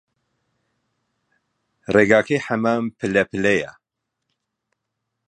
[1.93, 3.71] ڕێگاکەی حەمام پللە پللەیە